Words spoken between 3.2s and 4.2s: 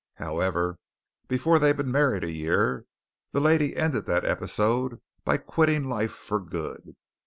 the lady ended